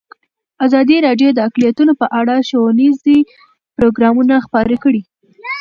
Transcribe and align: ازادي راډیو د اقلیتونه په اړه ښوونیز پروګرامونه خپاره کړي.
ازادي 0.65 0.97
راډیو 1.07 1.29
د 1.33 1.39
اقلیتونه 1.47 1.93
په 2.01 2.05
اړه 2.19 2.35
ښوونیز 2.47 2.97
پروګرامونه 3.77 4.35
خپاره 4.45 4.75
کړي. 4.83 5.01